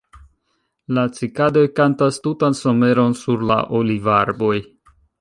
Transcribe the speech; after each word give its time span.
La 0.97 1.03
cikadoj 1.17 1.65
kantas 1.81 2.19
tutan 2.25 2.59
someron 2.63 3.17
sur 3.23 3.49
la 3.53 3.63
olivarboj. 3.83 4.55